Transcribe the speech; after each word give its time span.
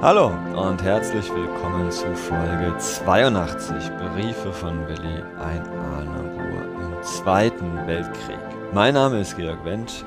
Hallo 0.00 0.28
und 0.54 0.80
herzlich 0.80 1.28
willkommen 1.34 1.90
zu 1.90 2.14
Folge 2.14 2.72
82 2.78 3.90
Briefe 3.96 4.52
von 4.52 4.86
Willi, 4.86 5.24
ein 5.40 5.66
Ahnenruhr 5.66 6.62
im 6.80 7.02
Zweiten 7.02 7.84
Weltkrieg. 7.84 8.38
Mein 8.72 8.94
Name 8.94 9.22
ist 9.22 9.36
Georg 9.36 9.64
Wendt, 9.64 10.04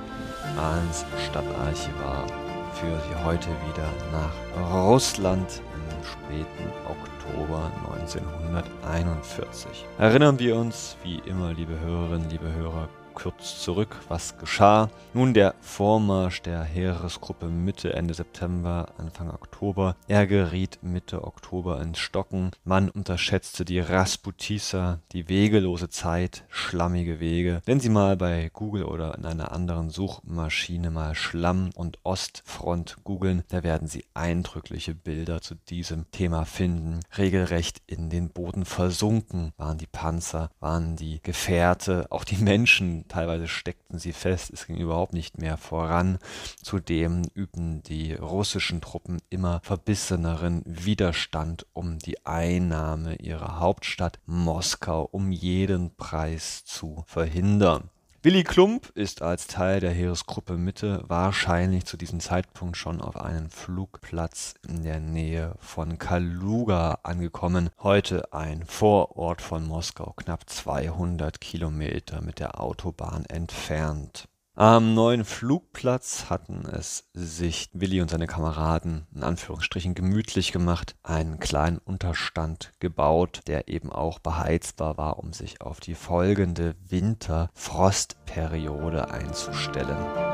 ans 0.56 1.06
Stadtarchivar, 1.26 2.26
führe 2.72 3.02
Sie 3.02 3.26
heute 3.26 3.50
wieder 3.50 3.90
nach 4.14 4.88
Russland 4.88 5.62
im 5.74 6.06
späten 6.06 6.72
Oktober 6.88 7.70
1941. 7.98 9.86
Erinnern 9.98 10.40
wir 10.40 10.56
uns, 10.56 10.96
wie 11.04 11.20
immer, 11.26 11.52
liebe 11.52 11.78
Hörerinnen, 11.82 12.30
liebe 12.30 12.50
Hörer, 12.54 12.88
kurz 13.14 13.62
zurück, 13.62 13.96
was 14.08 14.38
geschah. 14.38 14.90
Nun 15.14 15.34
der 15.34 15.56
Vormarsch 15.60 16.42
der 16.42 16.64
Heeresgruppe 16.64 17.48
Mitte, 17.48 17.94
Ende 17.94 18.14
September, 18.14 18.88
Anfang 18.98 19.30
Oktober. 19.30 19.96
Er 20.08 20.26
geriet 20.26 20.80
Mitte 20.82 21.24
Oktober 21.24 21.82
ins 21.82 22.00
Stocken. 22.00 22.52
Man 22.64 22.90
unterschätzte 22.90 23.66
die 23.66 23.80
Rasputissa, 23.80 25.00
die 25.12 25.28
wegelose 25.28 25.90
Zeit, 25.90 26.46
schlammige 26.50 27.20
Wege. 27.20 27.62
Wenn 27.66 27.80
Sie 27.80 27.90
mal 27.90 28.16
bei 28.16 28.50
Google 28.54 28.86
oder 28.86 29.18
in 29.18 29.26
einer 29.26 29.52
anderen 29.52 29.90
Suchmaschine 29.90 30.92
mal 30.92 31.14
Schlamm 31.14 31.72
und 31.76 32.00
Ostfront 32.04 32.98
googeln, 33.04 33.44
da 33.50 33.64
werden 33.64 33.88
Sie 33.88 34.06
eindrückliche 34.14 34.96
Bilder 34.96 35.42
zu 35.42 35.56
diesem 35.56 36.10
Thema 36.12 36.46
finden. 36.46 37.02
Regelrecht 37.18 37.82
in 37.88 38.10
den 38.10 38.30
Boden 38.30 38.66
versunken 38.66 39.52
waren 39.58 39.78
die 39.78 39.88
Panzer, 39.88 40.50
waren 40.60 40.96
die 40.96 41.20
Gefährte, 41.22 42.08
auch 42.10 42.24
die 42.24 42.38
Menschen 42.38 43.01
teilweise 43.08 43.48
steckten 43.48 44.00
sie 44.00 44.14
fest, 44.14 44.52
es 44.52 44.68
ging 44.68 44.78
überhaupt 44.78 45.14
nicht 45.14 45.38
mehr 45.38 45.58
voran. 45.58 46.18
Zudem 46.62 47.24
übten 47.34 47.84
die 47.84 48.14
russischen 48.14 48.82
Truppen 48.82 49.22
immer 49.30 49.62
verbisseneren 49.64 50.64
Widerstand 50.66 51.66
um 51.74 52.00
die 52.00 52.26
Einnahme 52.26 53.16
ihrer 53.16 53.60
Hauptstadt 53.60 54.20
Moskau 54.26 55.04
um 55.04 55.32
jeden 55.32 55.96
Preis 55.96 56.66
zu 56.66 57.04
verhindern. 57.08 57.90
Willy 58.24 58.44
Klump 58.44 58.92
ist 58.94 59.24
als 59.24 59.48
Teil 59.48 59.80
der 59.80 59.90
Heeresgruppe 59.90 60.56
Mitte 60.56 61.04
wahrscheinlich 61.08 61.86
zu 61.86 61.98
diesem 61.98 62.20
Zeitpunkt 62.20 62.78
schon 62.78 63.02
auf 63.02 63.16
einem 63.16 63.50
Flugplatz 63.50 64.54
in 64.68 64.84
der 64.84 65.00
Nähe 65.00 65.56
von 65.58 65.98
Kaluga 65.98 67.00
angekommen, 67.02 67.72
heute 67.80 68.32
ein 68.32 68.64
Vorort 68.68 69.42
von 69.42 69.68
Moskau, 69.68 70.14
knapp 70.18 70.48
200 70.48 71.42
Kilometer 71.42 72.22
mit 72.22 72.38
der 72.38 72.62
Autobahn 72.62 73.26
entfernt 73.26 74.28
am 74.56 74.94
neuen 74.94 75.24
Flugplatz 75.24 76.26
hatten 76.30 76.66
es 76.66 77.08
sich 77.14 77.70
Willi 77.74 78.02
und 78.02 78.12
seine 78.12 78.28
Kameraden 78.28 79.08
in 79.16 79.24
Anführungsstrichen 79.24 79.96
gemütlich 79.96 80.52
gemacht, 80.52 80.98
einen 81.04 81.40
kleinen 81.40 81.78
Unterstand 81.78 82.74
gebaut, 82.80 83.40
der 83.48 83.70
eben 83.70 83.90
auch 83.92 84.20
beheizbar 84.20 84.98
war, 84.98 85.20
um 85.20 85.32
sich 85.34 85.62
auf 85.62 85.80
die 85.80 85.96
folgende 85.96 86.76
Winterfrostperiode 86.90 89.10
einzustellen. 89.10 90.31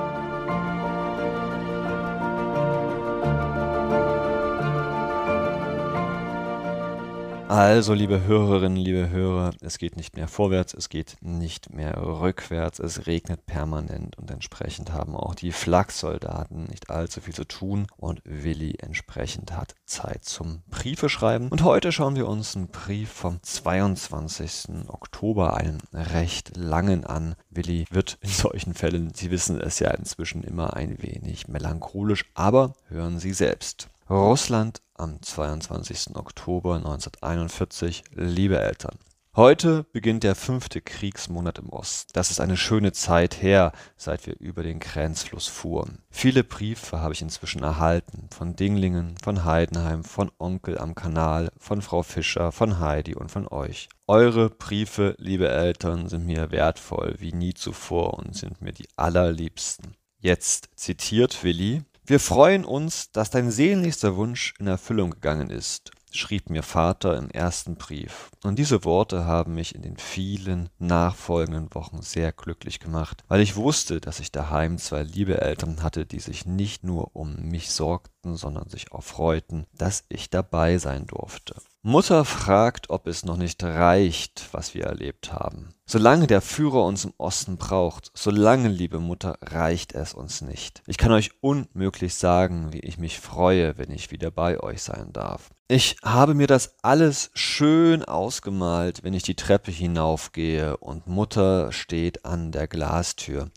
Also, 7.50 7.94
liebe 7.94 8.26
Hörerinnen, 8.26 8.76
liebe 8.76 9.10
Hörer, 9.10 9.52
es 9.62 9.78
geht 9.78 9.96
nicht 9.96 10.18
mehr 10.18 10.28
vorwärts, 10.28 10.74
es 10.74 10.90
geht 10.90 11.16
nicht 11.22 11.74
mehr 11.74 11.96
rückwärts, 11.96 12.78
es 12.80 13.08
regnet 13.08 13.46
permanent 13.46 14.18
und 14.18 14.30
entsprechend 14.30 14.92
haben 14.92 15.16
auch 15.16 15.34
die 15.34 15.54
Flaksoldaten 15.54 16.66
nicht 16.66 16.90
allzu 16.90 17.22
viel 17.22 17.34
zu 17.34 17.46
tun 17.46 17.88
und 17.96 18.22
Willi 18.26 18.76
entsprechend 18.80 19.56
hat 19.56 19.76
Zeit 19.86 20.26
zum 20.26 20.62
Briefe 20.70 21.08
schreiben. 21.08 21.48
Und 21.48 21.64
heute 21.64 21.94
schauen 21.94 22.18
wir 22.18 22.28
uns 22.28 22.58
einen 22.58 22.68
Brief 22.68 23.10
vom 23.10 23.42
22. 23.42 24.90
Oktober, 24.90 25.56
einen 25.56 25.80
recht 25.94 26.58
langen 26.58 27.06
an. 27.06 27.36
Willi 27.50 27.86
wird 27.90 28.18
in 28.20 28.30
solchen 28.30 28.74
Fällen, 28.74 29.14
Sie 29.14 29.32
wissen 29.32 29.62
es 29.62 29.80
ja 29.80 29.92
inzwischen 29.92 30.44
immer 30.44 30.76
ein 30.76 31.02
wenig 31.02 31.48
melancholisch, 31.48 32.26
aber 32.34 32.74
hören 32.90 33.20
Sie 33.20 33.32
selbst. 33.32 33.88
Russland 34.10 34.82
am 34.98 35.22
22. 35.22 36.16
Oktober 36.16 36.76
1941. 36.76 38.04
Liebe 38.16 38.60
Eltern, 38.60 38.98
Heute 39.38 39.86
beginnt 39.94 40.24
der 40.24 40.34
fünfte 40.34 40.82
Kriegsmonat 40.82 41.60
im 41.60 41.70
Osten. 41.70 42.10
Das 42.14 42.32
ist 42.32 42.40
eine 42.40 42.58
schöne 42.58 42.92
Zeit 42.92 43.40
her, 43.40 43.72
seit 43.96 44.26
wir 44.26 44.40
über 44.40 44.64
den 44.64 44.80
Grenzfluss 44.80 45.46
fuhren. 45.46 46.00
Viele 46.10 46.44
Briefe 46.44 47.02
habe 47.02 47.14
ich 47.14 47.22
inzwischen 47.22 47.62
erhalten. 47.62 48.30
Von 48.36 48.56
Dinglingen, 48.56 49.14
von 49.24 49.46
Heidenheim, 49.46 50.04
von 50.04 50.32
Onkel 50.40 50.80
am 50.80 50.96
Kanal, 50.96 51.52
von 51.60 51.84
Frau 51.84 52.02
Fischer, 52.02 52.52
von 52.52 52.80
Heidi 52.80 53.14
und 53.14 53.30
von 53.30 53.48
euch. 53.48 53.90
Eure 54.08 54.50
Briefe, 54.50 55.14
liebe 55.20 55.50
Eltern, 55.50 56.10
sind 56.10 56.26
mir 56.26 56.50
wertvoll 56.50 57.14
wie 57.20 57.32
nie 57.32 57.54
zuvor 57.54 58.16
und 58.16 58.36
sind 58.36 58.60
mir 58.64 58.72
die 58.72 58.88
allerliebsten. 58.96 59.96
Jetzt 60.18 60.70
zitiert 60.76 61.44
Willi 61.44 61.84
wir 62.08 62.22
freuen 62.22 62.64
uns, 62.64 63.12
dass 63.12 63.30
dein 63.30 63.52
sehnlichster 63.52 64.16
Wunsch 64.16 64.54
in 64.60 64.68
Erfüllung 64.68 65.12
gegangen 65.12 65.50
ist, 65.50 65.92
schrieb 66.10 66.50
mir 66.50 66.64
Vater 66.64 67.18
im 67.18 67.30
ersten 67.30 67.76
Brief. 67.76 68.32
Und 68.46 68.58
diese 68.58 68.86
Worte 68.86 69.26
haben 69.26 69.56
mich 69.56 69.76
in 69.76 69.82
den 69.82 69.98
vielen 69.98 70.70
nachfolgenden 70.80 71.74
Wochen 71.76 72.02
sehr 72.02 72.32
glücklich 72.32 72.80
gemacht, 72.80 73.26
weil 73.28 73.42
ich 73.42 73.58
wusste, 73.58 74.00
dass 74.00 74.22
ich 74.22 74.32
daheim 74.32 74.78
zwei 74.78 75.04
liebe 75.04 75.42
Eltern 75.42 75.84
hatte, 75.84 76.06
die 76.06 76.20
sich 76.20 76.46
nicht 76.46 76.86
nur 76.86 77.14
um 77.14 77.36
mich 77.42 77.72
sorgten, 77.72 78.38
sondern 78.38 78.70
sich 78.70 78.94
auch 78.94 79.04
freuten, 79.04 79.66
dass 79.78 80.06
ich 80.08 80.30
dabei 80.30 80.78
sein 80.78 81.08
durfte. 81.08 81.56
Mutter 81.82 82.24
fragt, 82.24 82.90
ob 82.90 83.08
es 83.08 83.26
noch 83.26 83.38
nicht 83.38 83.62
reicht, 83.64 84.48
was 84.54 84.74
wir 84.74 84.86
erlebt 84.86 85.34
haben. 85.34 85.74
Solange 85.90 86.28
der 86.28 86.42
Führer 86.42 86.84
uns 86.84 87.06
im 87.06 87.14
Osten 87.18 87.56
braucht, 87.56 88.12
solange, 88.14 88.68
liebe 88.68 89.00
Mutter, 89.00 89.38
reicht 89.42 89.96
es 89.96 90.14
uns 90.14 90.42
nicht. 90.42 90.84
Ich 90.86 90.98
kann 90.98 91.14
euch 91.14 91.32
unmöglich 91.40 92.16
sagen, 92.16 92.74
wie 92.74 92.82
ich 92.82 92.98
mich 92.98 93.22
freue, 93.22 93.78
wenn 93.78 93.92
ich 93.92 94.12
wieder 94.12 94.30
bei 94.30 94.60
euch 94.60 94.82
sein 94.82 95.14
darf. 95.14 95.50
Ich 95.70 95.98
habe 96.02 96.34
mir 96.34 96.48
das 96.48 96.76
alles 96.82 97.30
schön 97.34 98.06
ausgemalt, 98.06 99.04
wenn 99.04 99.14
ich 99.14 99.24
die 99.24 99.36
Treppe 99.36 99.70
hinaufgehe 99.70 100.78
und 100.78 101.08
Mutter 101.08 101.74
steht 101.74 102.24
an 102.24 102.54
der 102.54 102.70
Glastür. 102.70 103.50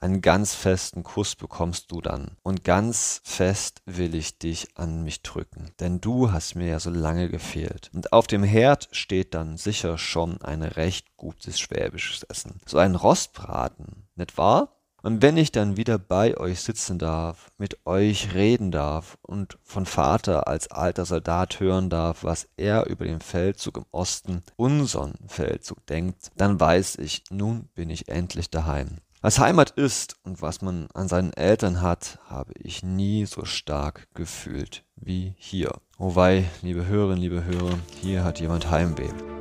Einen 0.00 0.22
ganz 0.22 0.56
festen 0.56 1.04
Kuss 1.04 1.36
bekommst 1.36 1.92
du 1.92 2.00
dann 2.00 2.32
und 2.42 2.64
ganz 2.64 3.20
fest 3.22 3.80
will 3.86 4.16
ich 4.16 4.40
dich 4.40 4.70
an 4.74 5.04
mich 5.04 5.22
drücken, 5.22 5.70
denn 5.78 6.00
du 6.00 6.32
hast 6.32 6.56
mir 6.56 6.66
ja 6.66 6.80
so 6.80 6.90
lange 6.90 7.28
gefehlt. 7.28 7.90
Und 7.94 8.12
auf 8.12 8.26
dem 8.26 8.42
Herd 8.42 8.88
steht 8.90 9.32
dann 9.32 9.56
sicher 9.56 9.98
schon 9.98 10.42
ein 10.42 10.62
recht 10.62 11.11
gutes 11.22 11.60
schwäbisches 11.60 12.24
Essen. 12.24 12.58
So 12.66 12.78
ein 12.78 12.96
Rostbraten, 12.96 14.08
nicht 14.16 14.36
wahr? 14.36 14.76
Und 15.02 15.20
wenn 15.22 15.36
ich 15.36 15.50
dann 15.50 15.76
wieder 15.76 15.98
bei 15.98 16.36
euch 16.36 16.60
sitzen 16.60 16.98
darf, 16.98 17.50
mit 17.58 17.86
euch 17.86 18.34
reden 18.34 18.70
darf 18.70 19.18
und 19.22 19.58
von 19.62 19.86
Vater 19.86 20.46
als 20.46 20.70
alter 20.70 21.04
Soldat 21.04 21.58
hören 21.58 21.90
darf, 21.90 22.22
was 22.22 22.48
er 22.56 22.86
über 22.86 23.04
den 23.04 23.20
Feldzug 23.20 23.78
im 23.78 23.84
Osten, 23.90 24.42
unseren 24.56 25.14
Feldzug 25.26 25.84
denkt, 25.86 26.30
dann 26.36 26.60
weiß 26.60 26.96
ich, 26.98 27.24
nun 27.30 27.68
bin 27.74 27.90
ich 27.90 28.08
endlich 28.08 28.50
daheim. 28.50 28.98
Was 29.20 29.38
Heimat 29.38 29.70
ist 29.70 30.16
und 30.24 30.42
was 30.42 30.62
man 30.62 30.88
an 30.94 31.06
seinen 31.06 31.32
Eltern 31.32 31.80
hat, 31.80 32.18
habe 32.28 32.52
ich 32.58 32.82
nie 32.82 33.24
so 33.26 33.44
stark 33.44 34.08
gefühlt 34.14 34.84
wie 34.96 35.34
hier. 35.36 35.72
Oh 35.98 36.16
wei, 36.16 36.48
liebe 36.62 36.86
Hörerinnen, 36.86 37.20
liebe 37.20 37.44
Hörer, 37.44 37.78
hier 38.00 38.24
hat 38.24 38.40
jemand 38.40 38.70
Heimweh. 38.70 39.31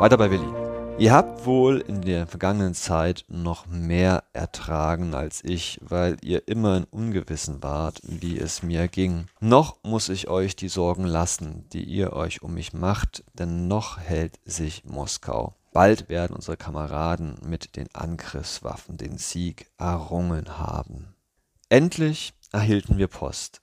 Weiter 0.00 0.16
bei 0.16 0.30
Willi. 0.30 0.48
Ihr 0.98 1.12
habt 1.12 1.44
wohl 1.44 1.84
in 1.86 2.00
der 2.00 2.26
vergangenen 2.26 2.72
Zeit 2.72 3.26
noch 3.28 3.66
mehr 3.66 4.24
ertragen 4.32 5.14
als 5.14 5.44
ich, 5.44 5.78
weil 5.82 6.16
ihr 6.22 6.48
immer 6.48 6.78
in 6.78 6.84
Ungewissen 6.84 7.62
wart, 7.62 8.00
wie 8.02 8.38
es 8.38 8.62
mir 8.62 8.88
ging. 8.88 9.26
Noch 9.40 9.76
muss 9.82 10.08
ich 10.08 10.28
euch 10.28 10.56
die 10.56 10.70
Sorgen 10.70 11.04
lassen, 11.04 11.68
die 11.74 11.84
ihr 11.84 12.14
euch 12.14 12.40
um 12.40 12.54
mich 12.54 12.72
macht, 12.72 13.24
denn 13.34 13.68
noch 13.68 13.98
hält 13.98 14.40
sich 14.46 14.86
Moskau. 14.86 15.54
Bald 15.74 16.08
werden 16.08 16.34
unsere 16.34 16.56
Kameraden 16.56 17.36
mit 17.46 17.76
den 17.76 17.94
Angriffswaffen 17.94 18.96
den 18.96 19.18
Sieg 19.18 19.66
errungen 19.76 20.58
haben. 20.58 21.14
Endlich 21.68 22.32
erhielten 22.52 22.96
wir 22.96 23.08
Post. 23.08 23.60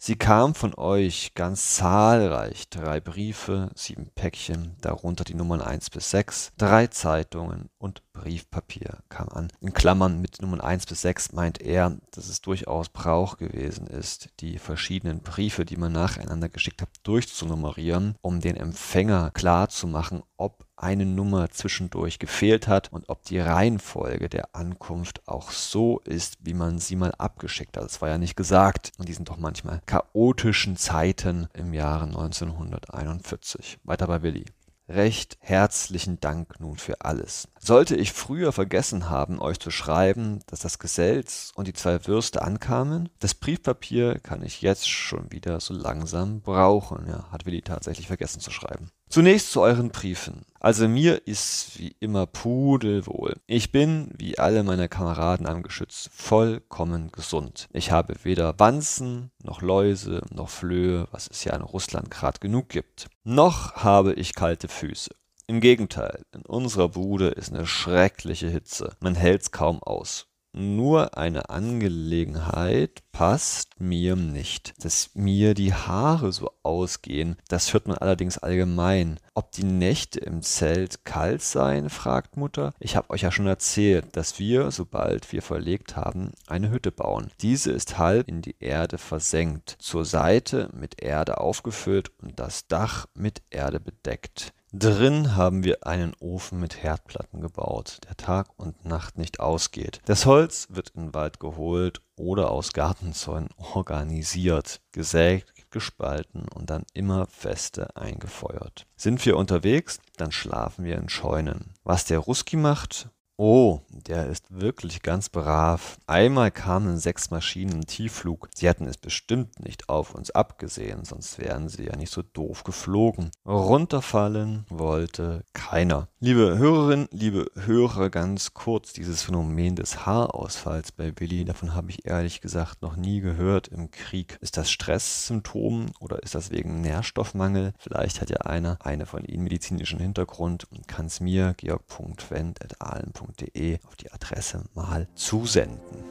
Sie 0.00 0.14
kam 0.14 0.54
von 0.54 0.74
euch 0.74 1.32
ganz 1.34 1.74
zahlreich, 1.74 2.68
drei 2.70 3.00
Briefe, 3.00 3.68
sieben 3.74 4.06
Päckchen, 4.14 4.76
darunter 4.80 5.24
die 5.24 5.34
Nummern 5.34 5.60
1 5.60 5.90
bis 5.90 6.12
6, 6.12 6.52
drei 6.56 6.86
Zeitungen 6.86 7.68
und 7.78 8.04
Briefpapier 8.12 9.00
kam 9.08 9.28
an. 9.28 9.48
In 9.60 9.72
Klammern 9.72 10.20
mit 10.20 10.40
Nummern 10.40 10.60
1 10.60 10.86
bis 10.86 11.02
6 11.02 11.32
meint 11.32 11.60
er, 11.60 11.98
dass 12.12 12.28
es 12.28 12.40
durchaus 12.40 12.90
Brauch 12.90 13.38
gewesen 13.38 13.88
ist, 13.88 14.28
die 14.38 14.58
verschiedenen 14.58 15.20
Briefe, 15.20 15.64
die 15.64 15.76
man 15.76 15.92
nacheinander 15.92 16.48
geschickt 16.48 16.80
hat, 16.80 16.90
durchzunummerieren, 17.02 18.14
um 18.20 18.40
den 18.40 18.56
Empfänger 18.56 19.32
klar 19.32 19.68
zu 19.68 19.88
machen, 19.88 20.22
ob 20.36 20.67
eine 20.82 21.06
Nummer 21.06 21.50
zwischendurch 21.50 22.18
gefehlt 22.18 22.68
hat 22.68 22.92
und 22.92 23.08
ob 23.08 23.24
die 23.24 23.38
Reihenfolge 23.38 24.28
der 24.28 24.54
Ankunft 24.54 25.26
auch 25.26 25.50
so 25.50 26.00
ist, 26.00 26.38
wie 26.40 26.54
man 26.54 26.78
sie 26.78 26.96
mal 26.96 27.12
abgeschickt 27.18 27.76
hat. 27.76 27.84
Das 27.84 28.00
war 28.00 28.08
ja 28.08 28.18
nicht 28.18 28.36
gesagt 28.36 28.92
in 28.98 29.04
diesen 29.04 29.24
doch 29.24 29.36
manchmal 29.36 29.80
chaotischen 29.86 30.76
Zeiten 30.76 31.48
im 31.54 31.74
Jahre 31.74 32.04
1941. 32.04 33.78
Weiter 33.84 34.06
bei 34.06 34.22
Willi 34.22 34.44
recht 34.88 35.36
herzlichen 35.40 36.18
Dank 36.20 36.60
nun 36.60 36.76
für 36.76 37.02
alles. 37.02 37.48
Sollte 37.58 37.94
ich 37.94 38.12
früher 38.12 38.52
vergessen 38.52 39.10
haben, 39.10 39.40
euch 39.40 39.60
zu 39.60 39.70
schreiben, 39.70 40.40
dass 40.46 40.60
das 40.60 40.78
Geselz 40.78 41.52
und 41.54 41.68
die 41.68 41.74
zwei 41.74 42.06
Würste 42.06 42.42
ankamen, 42.42 43.10
das 43.18 43.34
Briefpapier 43.34 44.18
kann 44.18 44.42
ich 44.42 44.62
jetzt 44.62 44.88
schon 44.88 45.30
wieder 45.30 45.60
so 45.60 45.74
langsam 45.74 46.40
brauchen. 46.40 47.06
Ja, 47.06 47.30
hat 47.30 47.46
Willi 47.46 47.62
tatsächlich 47.62 48.06
vergessen 48.06 48.40
zu 48.40 48.50
schreiben. 48.50 48.90
Zunächst 49.08 49.52
zu 49.52 49.62
euren 49.62 49.88
Briefen. 49.88 50.44
Also 50.60 50.86
mir 50.86 51.26
ist 51.26 51.78
wie 51.78 51.96
immer 51.98 52.26
pudelwohl. 52.26 53.36
Ich 53.46 53.72
bin, 53.72 54.10
wie 54.18 54.38
alle 54.38 54.62
meine 54.64 54.88
Kameraden 54.88 55.46
am 55.46 55.62
Geschütz, 55.62 56.10
vollkommen 56.12 57.10
gesund. 57.10 57.68
Ich 57.72 57.90
habe 57.90 58.14
weder 58.24 58.58
Wanzen, 58.58 59.30
noch 59.42 59.62
Läuse, 59.62 60.22
noch 60.30 60.50
Flöhe, 60.50 61.08
was 61.10 61.28
es 61.30 61.44
ja 61.44 61.54
in 61.54 61.62
Russland 61.62 62.10
grad 62.10 62.42
genug 62.42 62.68
gibt. 62.68 63.06
Noch 63.24 63.76
habe 63.76 64.12
ich 64.12 64.34
kalte 64.34 64.68
Füße. 64.68 65.10
Im 65.46 65.60
Gegenteil, 65.60 66.20
in 66.34 66.42
unserer 66.42 66.90
Bude 66.90 67.28
ist 67.28 67.50
eine 67.50 67.66
schreckliche 67.66 68.50
Hitze. 68.50 68.94
Man 69.00 69.14
hält's 69.14 69.50
kaum 69.50 69.82
aus. 69.82 70.27
Nur 70.52 71.16
eine 71.18 71.50
Angelegenheit 71.50 73.02
passt 73.12 73.80
mir 73.80 74.16
nicht. 74.16 74.74
Dass 74.82 75.10
mir 75.14 75.54
die 75.54 75.74
Haare 75.74 76.32
so 76.32 76.50
ausgehen, 76.62 77.36
das 77.48 77.72
hört 77.72 77.86
man 77.86 77.98
allerdings 77.98 78.38
allgemein. 78.38 79.20
Ob 79.34 79.52
die 79.52 79.64
Nächte 79.64 80.20
im 80.20 80.42
Zelt 80.42 81.04
kalt 81.04 81.42
seien, 81.42 81.90
fragt 81.90 82.36
Mutter. 82.36 82.72
Ich 82.80 82.96
habe 82.96 83.10
euch 83.10 83.22
ja 83.22 83.30
schon 83.30 83.46
erzählt, 83.46 84.16
dass 84.16 84.38
wir, 84.38 84.70
sobald 84.70 85.30
wir 85.32 85.42
verlegt 85.42 85.96
haben, 85.96 86.32
eine 86.46 86.70
Hütte 86.70 86.92
bauen. 86.92 87.30
Diese 87.40 87.70
ist 87.70 87.98
halb 87.98 88.28
in 88.28 88.42
die 88.42 88.56
Erde 88.58 88.98
versenkt, 88.98 89.76
zur 89.78 90.04
Seite 90.04 90.70
mit 90.72 91.02
Erde 91.02 91.38
aufgefüllt 91.38 92.10
und 92.22 92.40
das 92.40 92.66
Dach 92.68 93.06
mit 93.14 93.42
Erde 93.50 93.80
bedeckt. 93.80 94.52
Drin 94.72 95.34
haben 95.34 95.64
wir 95.64 95.86
einen 95.86 96.14
Ofen 96.20 96.60
mit 96.60 96.82
Herdplatten 96.82 97.40
gebaut, 97.40 98.00
der 98.06 98.18
Tag 98.18 98.48
und 98.58 98.84
Nacht 98.84 99.16
nicht 99.16 99.40
ausgeht. 99.40 100.02
Das 100.04 100.26
Holz 100.26 100.66
wird 100.68 100.90
in 100.90 101.06
den 101.06 101.14
Wald 101.14 101.40
geholt 101.40 102.02
oder 102.16 102.50
aus 102.50 102.74
Gartenzäunen 102.74 103.48
organisiert, 103.56 104.82
gesägt, 104.92 105.54
gespalten 105.70 106.46
und 106.54 106.68
dann 106.68 106.84
immer 106.92 107.26
feste 107.28 107.96
eingefeuert. 107.96 108.86
Sind 108.96 109.24
wir 109.24 109.38
unterwegs, 109.38 110.00
dann 110.16 110.32
schlafen 110.32 110.84
wir 110.84 110.96
in 110.96 111.08
Scheunen. 111.08 111.72
Was 111.82 112.04
der 112.04 112.18
Ruski 112.18 112.56
macht, 112.56 113.08
Oh, 113.40 113.82
der 113.88 114.26
ist 114.26 114.46
wirklich 114.50 115.00
ganz 115.00 115.28
brav. 115.28 115.98
Einmal 116.08 116.50
kamen 116.50 116.98
sechs 116.98 117.30
Maschinen 117.30 117.70
im 117.70 117.86
Tiefflug. 117.86 118.48
Sie 118.52 118.66
hätten 118.66 118.88
es 118.88 118.96
bestimmt 118.96 119.60
nicht 119.64 119.88
auf 119.88 120.16
uns 120.16 120.32
abgesehen, 120.32 121.04
sonst 121.04 121.38
wären 121.38 121.68
sie 121.68 121.84
ja 121.84 121.94
nicht 121.94 122.12
so 122.12 122.22
doof 122.22 122.64
geflogen. 122.64 123.30
Runterfallen 123.46 124.66
wollte 124.70 125.44
keiner. 125.52 126.08
Liebe 126.18 126.58
Hörerinnen, 126.58 127.06
liebe 127.12 127.46
Hörer, 127.54 128.10
ganz 128.10 128.54
kurz, 128.54 128.92
dieses 128.92 129.22
Phänomen 129.22 129.76
des 129.76 130.04
Haarausfalls 130.04 130.90
bei 130.90 131.12
Billy, 131.12 131.44
davon 131.44 131.76
habe 131.76 131.90
ich 131.90 132.06
ehrlich 132.06 132.40
gesagt 132.40 132.82
noch 132.82 132.96
nie 132.96 133.20
gehört 133.20 133.68
im 133.68 133.92
Krieg. 133.92 134.36
Ist 134.40 134.56
das 134.56 134.68
Stresssymptom 134.68 135.92
oder 136.00 136.24
ist 136.24 136.34
das 136.34 136.50
wegen 136.50 136.80
Nährstoffmangel? 136.80 137.72
Vielleicht 137.78 138.20
hat 138.20 138.30
ja 138.30 138.38
einer 138.38 138.78
eine 138.80 139.06
von 139.06 139.24
Ihnen 139.24 139.44
medizinischen 139.44 140.00
Hintergrund 140.00 140.66
und 140.72 140.88
kann 140.88 141.06
es 141.06 141.20
mir, 141.20 141.54
georg.wendt.ahlen.de 141.56 143.27
www.ftf.de 143.28 143.78
auf 143.86 143.96
die 143.96 144.10
Adresse 144.10 144.64
mal 144.74 145.08
zusenden. 145.14 146.04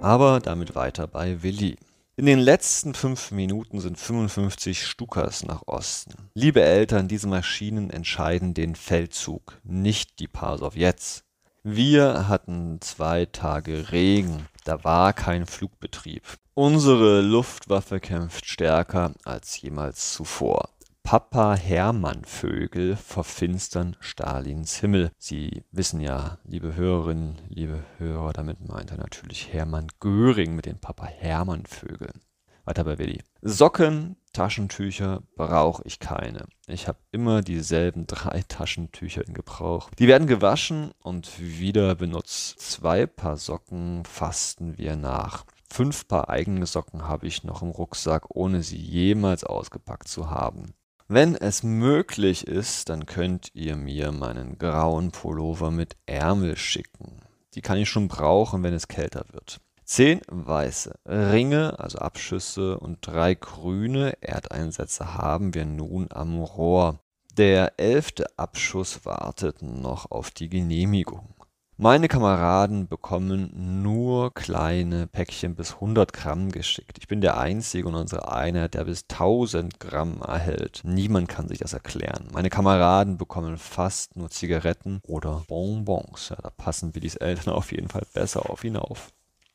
Aber 0.00 0.40
damit 0.40 0.74
weiter 0.74 1.06
bei 1.06 1.42
Willi. 1.42 1.76
In 2.18 2.26
den 2.26 2.38
letzten 2.38 2.94
fünf 2.94 3.30
Minuten 3.30 3.80
sind 3.80 3.98
55 3.98 4.86
Stukas 4.86 5.44
nach 5.44 5.64
Osten. 5.66 6.30
Liebe 6.34 6.62
Eltern, 6.62 7.08
diese 7.08 7.26
Maschinen 7.28 7.90
entscheiden 7.90 8.54
den 8.54 8.74
Feldzug, 8.74 9.60
nicht 9.64 10.18
die 10.20 10.28
Paar 10.28 10.56
Sowjets. 10.56 11.24
Wir 11.62 12.28
hatten 12.28 12.80
zwei 12.80 13.26
Tage 13.26 13.90
Regen, 13.90 14.46
da 14.66 14.82
war 14.84 15.12
kein 15.12 15.46
Flugbetrieb. 15.46 16.22
Unsere 16.54 17.20
Luftwaffe 17.20 18.00
kämpft 18.00 18.46
stärker 18.46 19.12
als 19.24 19.60
jemals 19.60 20.12
zuvor. 20.12 20.70
Papa 21.02 21.54
Hermann-Vögel 21.54 22.96
verfinstern 22.96 23.96
Stalins 24.00 24.80
Himmel. 24.80 25.12
Sie 25.18 25.62
wissen 25.70 26.00
ja, 26.00 26.38
liebe 26.42 26.74
Hörerinnen, 26.74 27.36
liebe 27.48 27.84
Hörer, 27.98 28.32
damit 28.32 28.66
meint 28.66 28.90
er 28.90 28.96
natürlich 28.96 29.52
Hermann 29.52 29.86
Göring 30.00 30.56
mit 30.56 30.66
den 30.66 30.80
Papa 30.80 31.06
Hermann-Vögeln. 31.06 32.20
Weiter 32.64 32.82
bei 32.82 32.98
Willi. 32.98 33.22
Socken, 33.42 34.16
Taschentücher 34.36 35.22
brauche 35.34 35.82
ich 35.86 35.98
keine. 35.98 36.44
Ich 36.66 36.88
habe 36.88 36.98
immer 37.10 37.40
dieselben 37.40 38.06
drei 38.06 38.44
Taschentücher 38.48 39.26
in 39.26 39.32
Gebrauch. 39.32 39.88
Die 39.98 40.08
werden 40.08 40.26
gewaschen 40.26 40.90
und 41.02 41.40
wieder 41.40 41.94
benutzt. 41.94 42.60
Zwei 42.60 43.06
Paar 43.06 43.38
Socken 43.38 44.04
fasten 44.04 44.76
wir 44.76 44.94
nach. 44.96 45.46
Fünf 45.70 46.06
Paar 46.06 46.28
eigene 46.28 46.66
Socken 46.66 47.08
habe 47.08 47.26
ich 47.26 47.44
noch 47.44 47.62
im 47.62 47.70
Rucksack, 47.70 48.26
ohne 48.28 48.62
sie 48.62 48.76
jemals 48.76 49.42
ausgepackt 49.42 50.06
zu 50.06 50.28
haben. 50.28 50.74
Wenn 51.08 51.34
es 51.34 51.62
möglich 51.62 52.46
ist, 52.46 52.90
dann 52.90 53.06
könnt 53.06 53.54
ihr 53.54 53.74
mir 53.74 54.12
meinen 54.12 54.58
grauen 54.58 55.12
Pullover 55.12 55.70
mit 55.70 55.96
Ärmel 56.04 56.58
schicken. 56.58 57.22
Die 57.54 57.62
kann 57.62 57.78
ich 57.78 57.88
schon 57.88 58.08
brauchen, 58.08 58.62
wenn 58.62 58.74
es 58.74 58.86
kälter 58.86 59.24
wird. 59.32 59.62
Zehn 59.88 60.20
weiße 60.26 60.98
Ringe, 61.06 61.78
also 61.78 61.98
Abschüsse 61.98 62.76
und 62.80 63.06
drei 63.06 63.36
grüne 63.36 64.20
Erdeinsätze 64.20 65.14
haben 65.14 65.54
wir 65.54 65.64
nun 65.64 66.08
am 66.10 66.40
Rohr. 66.40 66.98
Der 67.38 67.78
elfte 67.78 68.26
Abschuss 68.36 69.06
wartet 69.06 69.62
noch 69.62 70.10
auf 70.10 70.32
die 70.32 70.48
Genehmigung. 70.48 71.36
Meine 71.76 72.08
Kameraden 72.08 72.88
bekommen 72.88 73.82
nur 73.82 74.34
kleine 74.34 75.06
Päckchen 75.06 75.54
bis 75.54 75.74
100 75.74 76.12
Gramm 76.12 76.50
geschickt. 76.50 76.98
Ich 76.98 77.06
bin 77.06 77.20
der 77.20 77.38
Einzige 77.38 77.88
in 77.88 77.94
unserer 77.94 78.32
Einheit, 78.32 78.74
der 78.74 78.86
bis 78.86 79.04
1000 79.08 79.78
Gramm 79.78 80.20
erhält. 80.20 80.80
Niemand 80.82 81.28
kann 81.28 81.46
sich 81.46 81.58
das 81.58 81.74
erklären. 81.74 82.26
Meine 82.32 82.50
Kameraden 82.50 83.18
bekommen 83.18 83.56
fast 83.56 84.16
nur 84.16 84.30
Zigaretten 84.30 85.00
oder 85.06 85.44
Bonbons. 85.46 86.30
Ja, 86.30 86.36
da 86.42 86.50
passen 86.50 86.94
Willis 86.96 87.14
Eltern 87.14 87.54
auf 87.54 87.70
jeden 87.70 87.88
Fall 87.88 88.06
besser 88.12 88.50
auf 88.50 88.64
ihn 88.64 88.78
auf. 88.78 89.12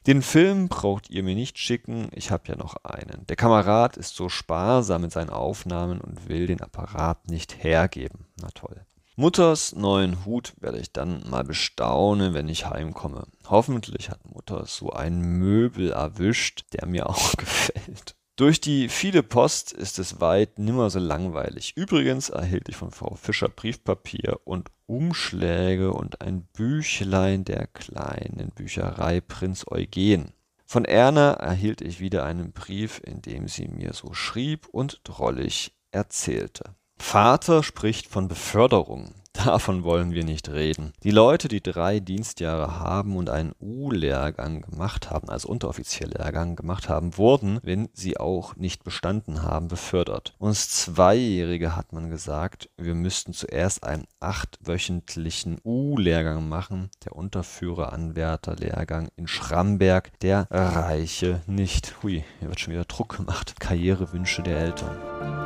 Den 0.08 0.24
Film 0.24 0.68
braucht 0.68 1.12
ihr 1.12 1.22
mir 1.22 1.36
nicht 1.36 1.60
schicken, 1.60 2.10
ich 2.14 2.32
habe 2.32 2.48
ja 2.48 2.56
noch 2.56 2.76
einen. 2.84 3.28
Der 3.28 3.36
Kamerad 3.36 3.98
ist 3.98 4.16
so 4.16 4.30
sparsam 4.30 5.04
mit 5.04 5.12
seinen 5.12 5.30
Aufnahmen 5.30 6.02
und 6.02 6.28
will 6.28 6.48
den 6.48 6.62
Apparat 6.62 7.28
nicht 7.30 7.64
hergeben. 7.64 8.26
Na 8.42 8.50
toll. 8.56 8.84
Mutters 9.16 9.76
neuen 9.76 10.26
Hut 10.26 10.54
werde 10.60 10.80
ich 10.80 10.92
dann 10.92 11.30
mal 11.30 11.44
bestaunen, 11.44 12.34
wenn 12.34 12.50
ich 12.50 12.66
heimkomme. 12.66 13.28
Hoffentlich 13.48 14.10
hat 14.10 14.26
Mutter 14.26 14.66
so 14.66 14.92
einen 14.92 15.22
Möbel 15.22 15.92
erwischt, 15.92 16.66
der 16.74 16.88
mir 16.88 17.08
auch 17.08 17.34
gefällt. 17.38 18.11
Durch 18.42 18.60
die 18.60 18.90
viele 18.90 19.22
Post 19.22 19.72
ist 19.72 20.00
es 20.00 20.20
weit 20.20 20.58
nimmer 20.58 20.90
so 20.90 20.98
langweilig. 20.98 21.74
Übrigens 21.76 22.30
erhielt 22.30 22.70
ich 22.70 22.76
von 22.76 22.90
Frau 22.90 23.14
Fischer 23.14 23.50
Briefpapier 23.50 24.40
und 24.46 24.72
Umschläge 24.88 25.94
und 25.94 26.22
ein 26.22 26.48
Büchlein 26.52 27.46
der 27.46 27.68
kleinen 27.68 28.50
Bücherei 28.56 29.22
Prinz 29.22 29.64
Eugen. 29.70 30.34
Von 30.66 30.86
Erna 30.86 31.34
erhielt 31.34 31.82
ich 31.82 32.00
wieder 32.00 32.26
einen 32.26 32.52
Brief, 32.52 33.00
in 33.06 33.22
dem 33.22 33.48
sie 33.48 33.68
mir 33.68 33.94
so 33.94 34.16
schrieb 34.16 34.68
und 34.70 35.02
drollig 35.04 35.74
erzählte. 35.92 36.74
Vater 36.98 37.62
spricht 37.62 38.08
von 38.08 38.28
Beförderung. 38.28 39.14
Davon 39.46 39.84
wollen 39.84 40.12
wir 40.12 40.24
nicht 40.24 40.50
reden. 40.50 40.94
Die 41.04 41.12
Leute, 41.12 41.48
die 41.48 41.62
drei 41.62 42.00
Dienstjahre 42.00 42.80
haben 42.80 43.16
und 43.16 43.30
einen 43.30 43.54
U-Lehrgang 43.60 44.62
gemacht 44.62 45.10
haben, 45.10 45.30
also 45.30 45.48
Unteroffizierlehrgang 45.48 46.56
gemacht 46.56 46.90
haben, 46.90 47.18
wurden, 47.18 47.60
wenn 47.64 47.90
sie 47.94 48.18
auch 48.18 48.56
nicht 48.56 48.84
bestanden 48.84 49.42
haben, 49.44 49.68
befördert. 49.68 50.36
Uns 50.38 50.70
Zweijährige 50.70 51.76
hat 51.76 51.92
man 51.92 52.10
gesagt, 52.10 52.70
wir 52.78 52.94
müssten 52.94 53.34
zuerst 53.34 53.84
einen 53.84 54.06
achtwöchentlichen 54.20 55.58
U-Lehrgang 55.64 56.48
machen, 56.48 56.90
der 57.06 57.16
Unterführer-Anwärter-Lehrgang 57.16 59.10
in 59.16 59.28
Schramberg, 59.28 60.12
der 60.20 60.48
reiche 60.52 61.42
nicht. 61.48 61.96
Hui, 62.04 62.24
hier 62.40 62.50
wird 62.50 62.60
schon 62.60 62.74
wieder 62.74 62.86
Druck 62.86 63.18
gemacht. 63.18 63.60
Karrierewünsche 63.60 64.44
der 64.44 64.58
Eltern. 64.60 65.41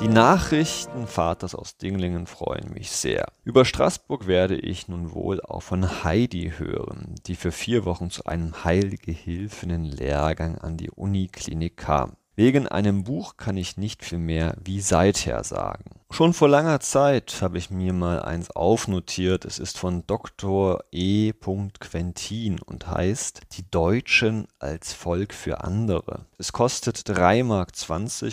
Die 0.00 0.08
Nachrichten 0.08 1.06
Vaters 1.06 1.54
aus 1.54 1.76
Dinglingen 1.76 2.26
freuen 2.26 2.72
mich 2.72 2.90
sehr. 2.90 3.26
Über 3.44 3.66
Straßburg 3.66 4.26
werde 4.26 4.56
ich 4.56 4.88
nun 4.88 5.12
wohl 5.12 5.42
auch 5.42 5.60
von 5.60 6.02
Heidi 6.04 6.54
hören, 6.56 7.16
die 7.26 7.36
für 7.36 7.52
vier 7.52 7.84
Wochen 7.84 8.08
zu 8.08 8.24
einem 8.24 8.64
Heilgehilfinnen-Lehrgang 8.64 10.56
an 10.56 10.78
die 10.78 10.90
Uniklinik 10.90 11.76
kam. 11.76 12.16
Wegen 12.40 12.66
einem 12.66 13.04
Buch 13.04 13.36
kann 13.36 13.58
ich 13.58 13.76
nicht 13.76 14.02
viel 14.02 14.16
mehr 14.16 14.56
wie 14.64 14.80
seither 14.80 15.44
sagen. 15.44 15.84
Schon 16.10 16.32
vor 16.32 16.48
langer 16.48 16.80
Zeit 16.80 17.42
habe 17.42 17.58
ich 17.58 17.68
mir 17.68 17.92
mal 17.92 18.22
eins 18.22 18.50
aufnotiert. 18.50 19.44
Es 19.44 19.58
ist 19.58 19.76
von 19.76 20.06
Dr. 20.06 20.82
E. 20.90 21.34
Quentin 21.34 22.58
und 22.64 22.86
heißt 22.86 23.42
Die 23.58 23.70
Deutschen 23.70 24.46
als 24.58 24.94
Volk 24.94 25.34
für 25.34 25.64
andere. 25.64 26.24
Es 26.38 26.54
kostet 26.54 26.96
3,20 27.00 27.44
Mark 27.44 27.72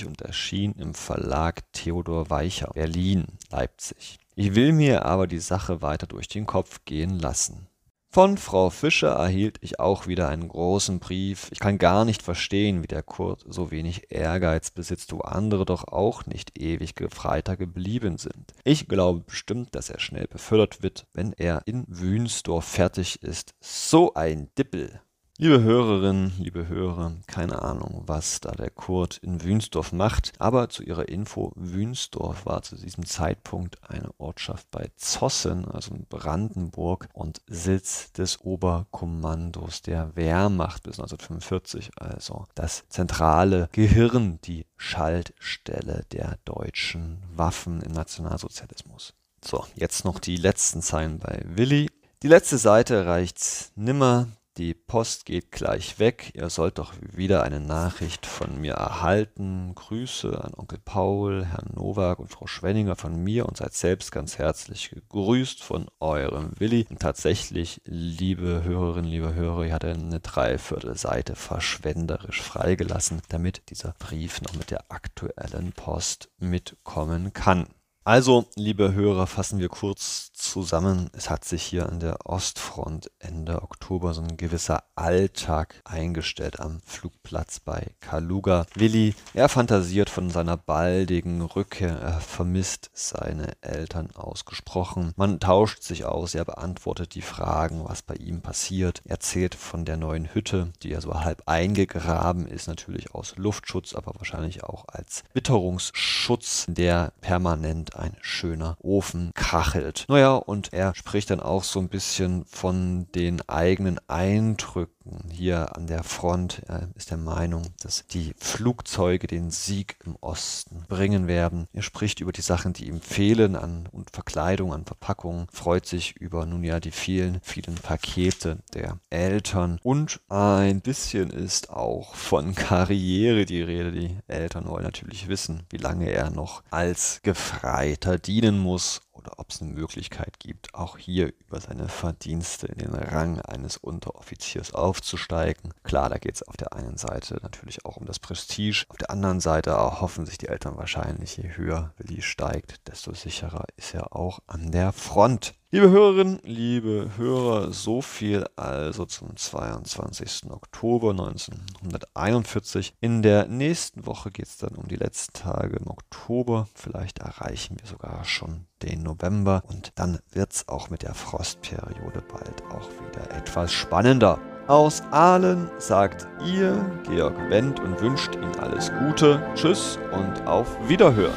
und 0.07 0.21
erschien 0.21 0.71
im 0.79 0.93
Verlag 0.93 1.69
Theodor 1.73 2.29
Weicher, 2.29 2.71
Berlin, 2.73 3.25
Leipzig. 3.51 4.19
Ich 4.35 4.55
will 4.55 4.71
mir 4.71 5.03
aber 5.03 5.27
die 5.27 5.39
Sache 5.39 5.81
weiter 5.81 6.07
durch 6.07 6.29
den 6.29 6.45
Kopf 6.45 6.85
gehen 6.85 7.19
lassen. 7.19 7.66
Von 8.09 8.37
Frau 8.37 8.69
Fischer 8.69 9.09
erhielt 9.09 9.57
ich 9.61 9.79
auch 9.79 10.07
wieder 10.07 10.29
einen 10.29 10.47
großen 10.47 10.99
Brief. 10.99 11.49
Ich 11.51 11.59
kann 11.59 11.77
gar 11.77 12.05
nicht 12.05 12.23
verstehen, 12.23 12.81
wie 12.81 12.87
der 12.87 13.03
Kurt 13.03 13.43
so 13.47 13.69
wenig 13.69 14.11
Ehrgeiz 14.11 14.71
besitzt, 14.71 15.13
wo 15.13 15.19
andere 15.19 15.65
doch 15.65 15.87
auch 15.87 16.25
nicht 16.25 16.57
ewig 16.57 16.95
Gefreiter 16.95 17.57
geblieben 17.57 18.17
sind. 18.17 18.53
Ich 18.63 18.87
glaube 18.87 19.19
bestimmt, 19.19 19.75
dass 19.75 19.89
er 19.89 19.99
schnell 19.99 20.27
befördert 20.27 20.81
wird, 20.81 21.05
wenn 21.13 21.33
er 21.33 21.61
in 21.65 21.85
Wünsdorf 21.87 22.65
fertig 22.65 23.21
ist. 23.21 23.53
So 23.59 24.13
ein 24.13 24.49
Dippel. 24.57 25.01
Liebe 25.39 25.61
Hörerinnen, 25.61 26.33
liebe 26.39 26.67
Hörer, 26.67 27.13
keine 27.27 27.61
Ahnung, 27.61 28.01
was 28.07 28.39
da 28.39 28.53
der 28.53 28.71
Kurt 28.71 29.17
in 29.17 29.43
Wünsdorf 29.43 29.91
macht, 29.91 30.33
aber 30.39 30.67
zu 30.69 30.81
ihrer 30.81 31.09
Info, 31.09 31.51
Wünsdorf 31.55 32.47
war 32.47 32.63
zu 32.63 32.75
diesem 32.75 33.05
Zeitpunkt 33.05 33.77
eine 33.87 34.09
Ortschaft 34.17 34.71
bei 34.71 34.89
Zossen, 34.95 35.65
also 35.65 35.93
in 35.93 36.07
Brandenburg 36.07 37.07
und 37.13 37.43
Sitz 37.45 38.11
des 38.13 38.41
Oberkommandos 38.41 39.83
der 39.83 40.15
Wehrmacht 40.15 40.81
bis 40.81 40.99
1945, 40.99 41.91
also 41.97 42.47
das 42.55 42.85
zentrale 42.89 43.69
Gehirn, 43.73 44.39
die 44.43 44.65
Schaltstelle 44.75 46.03
der 46.13 46.39
deutschen 46.45 47.21
Waffen 47.35 47.81
im 47.81 47.91
Nationalsozialismus. 47.91 49.13
So, 49.45 49.63
jetzt 49.75 50.03
noch 50.03 50.17
die 50.17 50.37
letzten 50.37 50.81
Zeilen 50.81 51.19
bei 51.19 51.43
Willi. 51.45 51.91
Die 52.23 52.27
letzte 52.27 52.57
Seite 52.57 53.05
reicht 53.05 53.71
nimmer, 53.75 54.29
die 54.57 54.73
Post 54.73 55.25
geht 55.25 55.51
gleich 55.51 55.99
weg. 55.99 56.31
Ihr 56.33 56.49
sollt 56.49 56.79
doch 56.79 56.93
wieder 56.99 57.43
eine 57.43 57.59
Nachricht 57.59 58.25
von 58.25 58.59
mir 58.59 58.73
erhalten. 58.73 59.73
Grüße 59.75 60.43
an 60.43 60.53
Onkel 60.55 60.79
Paul, 60.83 61.45
Herrn 61.45 61.73
Nowak 61.75 62.19
und 62.19 62.31
Frau 62.31 62.47
Schwenninger 62.47 62.95
von 62.95 63.23
mir 63.23 63.45
und 63.45 63.57
seid 63.57 63.73
selbst 63.73 64.11
ganz 64.11 64.37
herzlich 64.37 64.89
gegrüßt 64.89 65.63
von 65.63 65.87
eurem 65.99 66.51
Willi. 66.57 66.87
Und 66.89 66.99
tatsächlich, 66.99 67.81
liebe 67.85 68.63
Hörerinnen, 68.63 69.09
liebe 69.09 69.35
Hörer, 69.35 69.65
ich 69.65 69.71
hatte 69.71 69.91
eine 69.91 70.19
Dreiviertelseite 70.19 71.35
verschwenderisch 71.35 72.41
freigelassen, 72.41 73.21
damit 73.29 73.69
dieser 73.69 73.93
Brief 73.99 74.41
noch 74.41 74.53
mit 74.53 74.71
der 74.71 74.91
aktuellen 74.91 75.71
Post 75.73 76.29
mitkommen 76.39 77.31
kann. 77.33 77.67
Also, 78.07 78.45
liebe 78.55 78.93
Hörer, 78.93 79.27
fassen 79.27 79.59
wir 79.59 79.67
kurz 79.67 80.31
zusammen. 80.31 81.09
Es 81.11 81.29
hat 81.29 81.43
sich 81.43 81.61
hier 81.61 81.89
an 81.89 81.99
der 81.99 82.25
Ostfront 82.25 83.11
Ende 83.19 83.61
Oktober 83.63 84.13
so 84.13 84.21
ein 84.21 84.37
gewisser 84.37 84.85
Alltag 84.95 85.81
eingestellt 85.83 86.61
am 86.61 86.79
Flugplatz 86.85 87.59
bei 87.59 87.87
Kaluga. 87.99 88.65
Willi, 88.75 89.13
er 89.33 89.49
fantasiert 89.49 90.09
von 90.09 90.29
seiner 90.29 90.55
baldigen 90.55 91.41
Rückkehr. 91.41 91.99
Er 91.99 92.21
vermisst 92.21 92.91
seine 92.93 93.51
Eltern 93.59 94.11
ausgesprochen. 94.15 95.11
Man 95.17 95.41
tauscht 95.41 95.83
sich 95.83 96.05
aus. 96.05 96.33
Er 96.33 96.45
beantwortet 96.45 97.13
die 97.13 97.21
Fragen, 97.21 97.83
was 97.83 98.03
bei 98.03 98.15
ihm 98.15 98.39
passiert. 98.39 99.01
Er 99.03 99.17
erzählt 99.17 99.53
von 99.53 99.83
der 99.83 99.97
neuen 99.97 100.33
Hütte, 100.33 100.71
die 100.81 100.91
ja 100.91 101.01
so 101.01 101.13
halb 101.13 101.43
eingegraben 101.45 102.47
ist, 102.47 102.69
natürlich 102.69 103.13
aus 103.13 103.33
Luftschutz, 103.35 103.93
aber 103.93 104.13
wahrscheinlich 104.15 104.63
auch 104.63 104.85
als 104.87 105.25
Witterungsschutz, 105.33 106.67
der 106.69 107.11
permanent 107.19 107.96
ein 107.97 108.15
schöner 108.21 108.77
Ofen 108.79 109.31
kachelt. 109.33 110.05
Naja, 110.07 110.35
und 110.35 110.73
er 110.73 110.93
spricht 110.95 111.29
dann 111.29 111.39
auch 111.39 111.63
so 111.63 111.79
ein 111.79 111.89
bisschen 111.89 112.45
von 112.45 113.07
den 113.13 113.47
eigenen 113.47 113.99
Eindrücken 114.07 114.96
hier 115.31 115.75
an 115.75 115.87
der 115.87 116.03
Front. 116.03 116.61
Er 116.67 116.89
ist 116.95 117.11
der 117.11 117.17
Meinung, 117.17 117.63
dass 117.81 118.05
die 118.07 118.33
Flugzeuge 118.37 119.27
den 119.27 119.51
Sieg 119.51 119.97
im 120.05 120.15
Osten 120.21 120.85
bringen 120.87 121.27
werden. 121.27 121.67
Er 121.73 121.81
spricht 121.81 122.19
über 122.19 122.31
die 122.31 122.41
Sachen, 122.41 122.73
die 122.73 122.87
ihm 122.87 123.01
fehlen 123.01 123.55
an 123.55 123.87
und 123.91 124.11
Verkleidung, 124.11 124.73
an 124.73 124.85
Verpackungen, 124.85 125.47
freut 125.51 125.85
sich 125.85 126.15
über 126.17 126.45
nun 126.45 126.63
ja 126.63 126.79
die 126.79 126.91
vielen, 126.91 127.39
vielen 127.41 127.75
Pakete 127.75 128.59
der 128.73 128.99
Eltern 129.09 129.79
und 129.83 130.19
ein 130.29 130.81
bisschen 130.81 131.29
ist 131.29 131.69
auch 131.69 132.15
von 132.15 132.55
Karriere 132.55 133.45
die 133.45 133.61
Rede. 133.61 133.91
Die 133.91 134.17
Eltern 134.27 134.67
wollen 134.67 134.83
natürlich 134.83 135.27
wissen, 135.27 135.63
wie 135.69 135.77
lange 135.77 136.09
er 136.09 136.29
noch 136.29 136.63
als 136.69 137.21
Gefreiter 137.23 138.17
dienen 138.17 138.59
muss 138.59 139.01
oder 139.27 139.39
ob 139.39 139.49
es 139.49 139.61
eine 139.61 139.71
Möglichkeit 139.71 140.39
gibt, 140.39 140.73
auch 140.73 140.97
hier 140.97 141.33
über 141.47 141.59
seine 141.59 141.89
Verdienste 141.89 142.67
in 142.67 142.77
den 142.77 142.93
Rang 142.93 143.41
eines 143.41 143.77
Unteroffiziers 143.77 144.73
aufzusteigen. 144.73 145.73
Klar, 145.83 146.09
da 146.09 146.17
geht 146.17 146.35
es 146.35 146.43
auf 146.43 146.57
der 146.57 146.73
einen 146.73 146.97
Seite 146.97 147.39
natürlich 147.41 147.85
auch 147.85 147.97
um 147.97 148.05
das 148.05 148.19
Prestige, 148.19 148.85
auf 148.89 148.97
der 148.97 149.11
anderen 149.11 149.39
Seite 149.39 149.71
erhoffen 149.71 150.25
sich 150.25 150.37
die 150.37 150.47
Eltern 150.47 150.77
wahrscheinlich, 150.77 151.37
je 151.37 151.55
höher 151.55 151.93
Willi 151.97 152.21
steigt, 152.21 152.87
desto 152.87 153.13
sicherer 153.13 153.65
ist 153.75 153.93
er 153.93 154.15
auch 154.15 154.39
an 154.47 154.71
der 154.71 154.93
Front. 154.93 155.53
Liebe 155.69 155.89
Hörerinnen, 155.89 156.39
liebe 156.45 157.09
Hörer, 157.17 157.73
so 157.73 158.01
viel 158.01 158.45
also 158.55 159.03
zum 159.03 159.35
22. 159.35 160.49
Oktober 160.49 161.11
1941. 161.11 162.93
In 163.01 163.21
der 163.21 163.47
nächsten 163.47 164.05
Woche 164.05 164.31
geht 164.31 164.45
es 164.45 164.55
dann 164.55 164.75
um 164.75 164.87
die 164.87 164.95
letzten 164.95 165.33
Tage 165.33 165.75
im 165.75 165.87
Oktober. 165.87 166.69
Vielleicht 166.73 167.19
erreichen 167.19 167.75
wir 167.81 167.85
sogar 167.85 168.23
schon 168.23 168.65
den 168.81 169.03
November 169.03 169.61
und 169.67 169.91
dann 169.95 170.19
wird 170.31 170.53
es 170.53 170.69
auch 170.69 170.89
mit 170.89 171.01
der 171.01 171.13
Frostperiode 171.13 172.23
bald 172.31 172.63
auch 172.71 172.89
wieder 173.05 173.29
etwas 173.35 173.73
spannender. 173.73 174.39
Aus 174.67 175.01
Aalen 175.11 175.69
sagt 175.79 176.29
ihr 176.45 176.79
Georg 177.09 177.37
Wendt 177.49 177.81
und 177.81 177.99
wünscht 177.99 178.35
Ihnen 178.35 178.57
alles 178.59 178.89
Gute. 178.99 179.45
Tschüss 179.53 179.99
und 180.13 180.47
auf 180.47 180.77
Wiederhören. 180.87 181.33